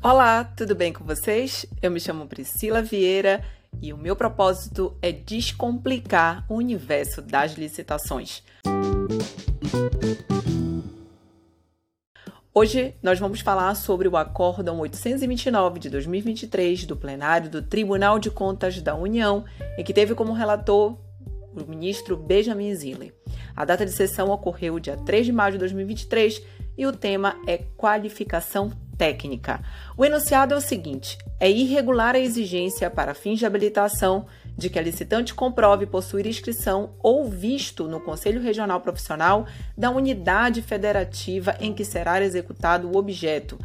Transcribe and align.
Olá, 0.00 0.44
tudo 0.44 0.76
bem 0.76 0.92
com 0.92 1.02
vocês? 1.02 1.66
Eu 1.82 1.90
me 1.90 1.98
chamo 1.98 2.28
Priscila 2.28 2.80
Vieira 2.80 3.42
e 3.82 3.92
o 3.92 3.98
meu 3.98 4.14
propósito 4.14 4.96
é 5.02 5.10
descomplicar 5.10 6.46
o 6.48 6.54
universo 6.54 7.20
das 7.20 7.54
licitações. 7.54 8.44
Hoje 12.54 12.94
nós 13.02 13.18
vamos 13.18 13.40
falar 13.40 13.74
sobre 13.74 14.06
o 14.06 14.16
Acórdão 14.16 14.78
829 14.78 15.80
de 15.80 15.90
2023 15.90 16.86
do 16.86 16.96
plenário 16.96 17.50
do 17.50 17.60
Tribunal 17.60 18.20
de 18.20 18.30
Contas 18.30 18.80
da 18.80 18.94
União, 18.94 19.44
em 19.76 19.82
que 19.82 19.92
teve 19.92 20.14
como 20.14 20.32
relator 20.32 20.96
o 21.52 21.68
ministro 21.68 22.16
Benjamin 22.16 22.72
Zille. 22.72 23.12
A 23.54 23.64
data 23.64 23.84
de 23.84 23.90
sessão 23.90 24.30
ocorreu 24.30 24.78
dia 24.78 24.96
3 24.96 25.26
de 25.26 25.32
maio 25.32 25.54
de 25.54 25.58
2023 25.58 26.40
e 26.76 26.86
o 26.86 26.92
tema 26.92 27.34
é 27.48 27.58
qualificação 27.76 28.70
técnica. 28.98 29.60
O 29.96 30.04
enunciado 30.04 30.52
é 30.52 30.56
o 30.56 30.60
seguinte: 30.60 31.16
é 31.40 31.48
irregular 31.48 32.16
a 32.16 32.18
exigência 32.18 32.90
para 32.90 33.14
fins 33.14 33.38
de 33.38 33.46
habilitação 33.46 34.26
de 34.56 34.68
que 34.68 34.78
a 34.78 34.82
licitante 34.82 35.32
comprove 35.32 35.86
possuir 35.86 36.26
inscrição 36.26 36.90
ou 37.00 37.28
visto 37.28 37.86
no 37.86 38.00
Conselho 38.00 38.42
Regional 38.42 38.80
Profissional 38.80 39.46
da 39.76 39.88
unidade 39.88 40.60
federativa 40.60 41.56
em 41.60 41.72
que 41.72 41.84
será 41.84 42.20
executado 42.20 42.90
o 42.90 42.96
objeto, 42.96 43.56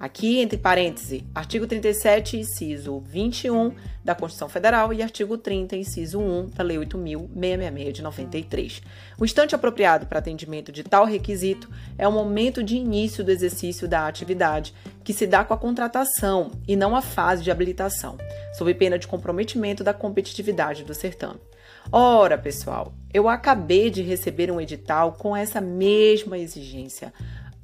Aqui, 0.00 0.38
entre 0.38 0.56
parênteses, 0.56 1.22
artigo 1.34 1.66
37, 1.66 2.38
inciso 2.38 3.00
21 3.00 3.74
da 4.02 4.14
Constituição 4.14 4.48
Federal 4.48 4.94
e 4.94 5.02
artigo 5.02 5.36
30, 5.36 5.76
inciso 5.76 6.18
1 6.18 6.46
da 6.54 6.64
Lei 6.64 6.78
8.666 6.78 7.92
de 7.92 8.02
93. 8.02 8.82
O 9.18 9.26
instante 9.26 9.54
apropriado 9.54 10.06
para 10.06 10.18
atendimento 10.18 10.72
de 10.72 10.82
tal 10.82 11.04
requisito 11.04 11.68
é 11.98 12.08
o 12.08 12.12
momento 12.12 12.62
de 12.62 12.76
início 12.76 13.22
do 13.22 13.30
exercício 13.30 13.86
da 13.86 14.06
atividade, 14.06 14.72
que 15.04 15.12
se 15.12 15.26
dá 15.26 15.44
com 15.44 15.52
a 15.52 15.58
contratação 15.58 16.50
e 16.66 16.74
não 16.76 16.96
a 16.96 17.02
fase 17.02 17.42
de 17.42 17.50
habilitação, 17.50 18.16
sob 18.56 18.72
pena 18.72 18.98
de 18.98 19.06
comprometimento 19.06 19.84
da 19.84 19.92
competitividade 19.92 20.82
do 20.82 20.94
certame. 20.94 21.40
Ora, 21.92 22.38
pessoal, 22.38 22.94
eu 23.12 23.28
acabei 23.28 23.90
de 23.90 24.00
receber 24.00 24.50
um 24.50 24.60
edital 24.60 25.12
com 25.12 25.36
essa 25.36 25.60
mesma 25.60 26.38
exigência 26.38 27.12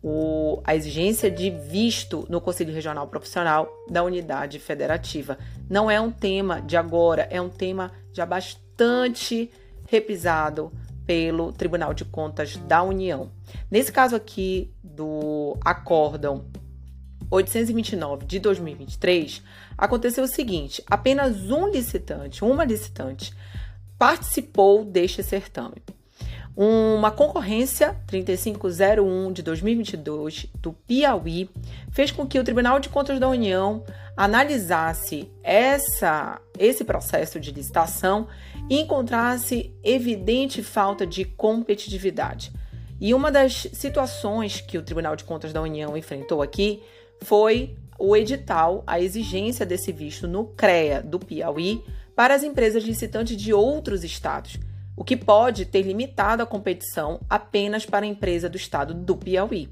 o, 0.08 0.62
a 0.62 0.76
exigência 0.76 1.28
de 1.28 1.50
visto 1.50 2.24
no 2.28 2.40
Conselho 2.40 2.72
Regional 2.72 3.08
Profissional 3.08 3.68
da 3.90 4.04
unidade 4.04 4.60
federativa. 4.60 5.36
Não 5.68 5.90
é 5.90 6.00
um 6.00 6.12
tema 6.12 6.62
de 6.62 6.76
agora, 6.76 7.26
é 7.28 7.40
um 7.40 7.48
tema 7.48 7.90
já 8.12 8.24
bastante 8.24 9.50
repisado 9.88 10.70
pelo 11.04 11.50
Tribunal 11.50 11.92
de 11.92 12.04
Contas 12.04 12.56
da 12.56 12.84
União. 12.84 13.32
Nesse 13.68 13.90
caso 13.90 14.14
aqui 14.14 14.72
do 14.80 15.56
acórdão 15.64 16.44
829 17.28 18.26
de 18.26 18.38
2023, 18.38 19.42
aconteceu 19.76 20.22
o 20.22 20.28
seguinte: 20.28 20.84
apenas 20.88 21.50
um 21.50 21.66
licitante, 21.66 22.44
uma 22.44 22.64
licitante, 22.64 23.34
participou 23.98 24.84
deste 24.84 25.24
certame. 25.24 25.82
Uma 26.56 27.10
concorrência 27.10 27.94
3501 28.06 29.30
de 29.30 29.42
2022 29.42 30.46
do 30.54 30.72
Piauí 30.72 31.50
fez 31.90 32.10
com 32.10 32.26
que 32.26 32.38
o 32.38 32.44
Tribunal 32.44 32.80
de 32.80 32.88
Contas 32.88 33.20
da 33.20 33.28
União 33.28 33.84
analisasse 34.16 35.30
essa, 35.42 36.40
esse 36.58 36.82
processo 36.82 37.38
de 37.38 37.50
licitação 37.50 38.26
e 38.70 38.80
encontrasse 38.80 39.70
evidente 39.84 40.62
falta 40.62 41.06
de 41.06 41.26
competitividade. 41.26 42.50
E 42.98 43.12
uma 43.12 43.30
das 43.30 43.68
situações 43.74 44.62
que 44.62 44.78
o 44.78 44.82
Tribunal 44.82 45.14
de 45.14 45.24
Contas 45.24 45.52
da 45.52 45.60
União 45.60 45.94
enfrentou 45.94 46.40
aqui 46.40 46.82
foi 47.20 47.76
o 47.98 48.16
edital, 48.16 48.82
a 48.86 48.98
exigência 48.98 49.66
desse 49.66 49.92
visto 49.92 50.26
no 50.26 50.46
CREA 50.46 51.02
do 51.02 51.18
Piauí 51.18 51.84
para 52.14 52.34
as 52.34 52.42
empresas 52.42 52.82
licitantes 52.82 53.36
de 53.36 53.52
outros 53.52 54.02
estados 54.04 54.58
o 54.96 55.04
que 55.04 55.16
pode 55.16 55.66
ter 55.66 55.82
limitado 55.82 56.42
a 56.42 56.46
competição 56.46 57.20
apenas 57.28 57.84
para 57.84 58.06
a 58.06 58.08
empresa 58.08 58.48
do 58.48 58.56
estado 58.56 58.94
do 58.94 59.16
Piauí. 59.16 59.68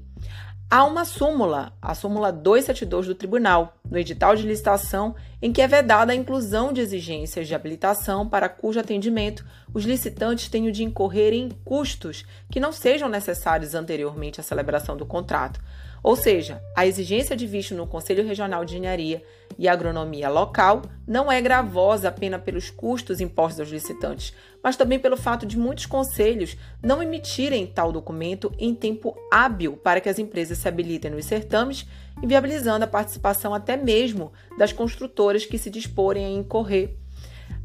Há 0.69 0.83
uma 0.83 1.05
súmula, 1.05 1.73
a 1.79 1.93
súmula 1.93 2.31
272 2.31 3.07
do 3.07 3.15
tribunal, 3.15 3.77
no 3.89 3.97
edital 3.97 4.35
de 4.35 4.47
licitação, 4.47 5.15
em 5.39 5.53
que 5.53 5.61
é 5.61 5.67
vedada 5.67 6.11
a 6.11 6.15
inclusão 6.15 6.73
de 6.73 6.81
exigências 6.81 7.47
de 7.47 7.53
habilitação 7.53 8.27
para 8.27 8.49
cujo 8.49 8.79
atendimento 8.79 9.45
os 9.73 9.85
licitantes 9.85 10.49
tenham 10.49 10.71
de 10.71 10.83
incorrer 10.83 11.33
em 11.33 11.49
custos 11.63 12.25
que 12.49 12.59
não 12.59 12.71
sejam 12.71 13.07
necessários 13.07 13.75
anteriormente 13.75 14.39
à 14.39 14.43
celebração 14.43 14.97
do 14.97 15.05
contrato, 15.05 15.61
ou 16.05 16.15
seja, 16.15 16.61
a 16.75 16.85
exigência 16.85 17.35
de 17.35 17.47
visto 17.47 17.73
no 17.73 17.87
Conselho 17.87 18.27
Regional 18.27 18.63
de 18.63 18.75
Engenharia 18.75 19.23
e 19.57 19.67
Agronomia 19.67 20.29
local 20.29 20.83
não 21.07 21.31
é 21.31 21.41
gravosa 21.41 22.09
apenas 22.09 22.43
pelos 22.43 22.69
custos 22.69 23.19
impostos 23.19 23.59
aos 23.59 23.69
licitantes, 23.69 24.31
mas 24.61 24.77
também 24.77 24.99
pelo 24.99 25.17
fato 25.17 25.47
de 25.47 25.57
muitos 25.57 25.87
conselhos 25.87 26.55
não 26.79 27.01
emitirem 27.01 27.65
tal 27.65 27.91
documento 27.91 28.53
em 28.59 28.75
tempo 28.75 29.17
hábil 29.33 29.77
para 29.77 29.99
que 29.99 30.07
as 30.07 30.19
empresas 30.19 30.59
se 30.59 30.67
habilitem 30.67 31.09
nos 31.09 31.25
certames, 31.25 31.87
inviabilizando 32.21 32.85
a 32.85 32.87
participação 32.87 33.51
até 33.51 33.75
mesmo 33.75 34.31
das 34.59 34.71
construtoras 34.71 35.43
que 35.43 35.57
se 35.57 35.71
disporem 35.71 36.23
a 36.23 36.29
incorrer 36.29 36.97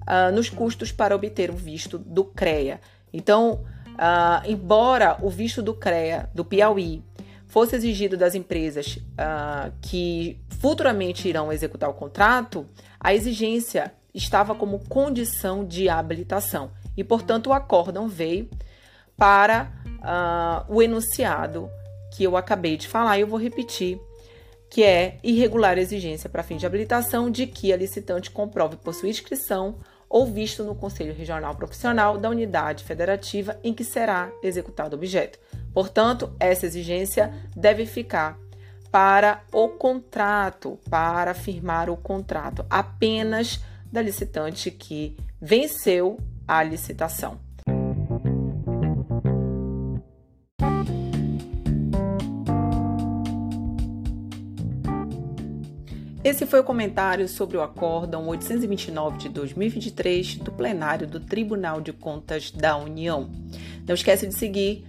uh, 0.09 0.35
nos 0.35 0.49
custos 0.49 0.91
para 0.91 1.15
obter 1.15 1.51
o 1.51 1.57
visto 1.57 1.99
do 1.99 2.25
CREA. 2.25 2.81
Então, 3.13 3.67
uh, 3.89 4.49
embora 4.49 5.19
o 5.21 5.29
visto 5.29 5.63
do 5.63 5.75
CREA 5.75 6.31
do 6.35 6.43
Piauí 6.43 7.05
fosse 7.51 7.75
exigido 7.75 8.17
das 8.17 8.35
empresas 8.35 8.97
uh, 8.97 9.73
que 9.83 10.41
futuramente 10.61 11.29
irão 11.29 11.53
executar 11.53 11.91
o 11.91 11.95
contrato, 11.95 12.67
a 12.99 13.13
exigência 13.13 13.93
estava 14.15 14.55
como 14.55 14.79
condição 14.89 15.65
de 15.65 15.89
habilitação 15.89 16.71
e, 16.97 17.03
portanto, 17.03 17.49
o 17.49 17.53
acórdão 17.53 18.09
veio 18.09 18.49
para 19.17 19.71
uh, 19.99 20.73
o 20.73 20.81
enunciado 20.81 21.69
que 22.13 22.23
eu 22.23 22.37
acabei 22.37 22.77
de 22.77 22.87
falar 22.87 23.19
e 23.19 23.23
eu 23.23 23.27
vou 23.27 23.39
repetir, 23.39 24.01
que 24.69 24.85
é 24.85 25.19
irregular 25.23 25.77
exigência 25.77 26.31
para 26.31 26.45
fim 26.45 26.57
de 26.57 26.67
habilitação 26.67 27.31
de 27.31 27.47
que 27.47 27.73
a 27.73 27.77
licitante 27.77 28.31
comprove 28.31 28.77
por 28.77 28.95
sua 28.95 29.09
inscrição 29.09 29.77
ou 30.09 30.27
visto 30.27 30.63
no 30.63 30.75
Conselho 30.75 31.15
Regional 31.15 31.55
Profissional 31.55 32.17
da 32.17 32.31
unidade 32.31 32.85
federativa 32.85 33.59
em 33.63 33.75
que 33.75 33.85
será 33.85 34.31
executado 34.43 34.95
o 34.95 34.99
objeto. 34.99 35.39
Portanto, 35.73 36.33
essa 36.39 36.67
exigência 36.67 37.33
deve 37.55 37.87
ficar 37.87 38.39
para 38.91 39.43
o 39.53 39.69
contrato, 39.69 40.79
para 40.89 41.33
firmar 41.33 41.89
o 41.89 41.97
contrato, 41.97 42.67
apenas 42.69 43.61
da 43.91 44.03
licitante 44.03 44.71
que 44.71 45.17
venceu 45.41 46.19
a 46.47 46.63
licitação. 46.63 47.39
Esse 56.23 56.45
foi 56.45 56.61
o 56.61 56.65
comentário 56.65 57.27
sobre 57.27 57.57
o 57.57 57.63
Acórdão 57.63 58.29
829 58.29 59.19
de 59.19 59.29
2023 59.31 60.37
do 60.37 60.53
plenário 60.53 61.07
do 61.07 61.19
Tribunal 61.19 61.81
de 61.81 61.93
Contas 61.93 62.51
da 62.51 62.77
União. 62.77 63.31
Não 63.87 63.95
esqueça 63.95 64.27
de 64.27 64.35
seguir 64.35 64.87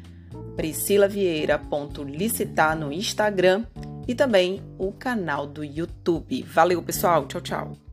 priscilavieira.licitar 0.56 2.78
no 2.78 2.92
Instagram 2.92 3.66
e 4.08 4.16
também 4.16 4.62
o 4.78 4.92
canal 4.92 5.48
do 5.48 5.64
YouTube. 5.64 6.44
Valeu, 6.44 6.82
pessoal. 6.82 7.26
Tchau, 7.28 7.42
tchau. 7.42 7.91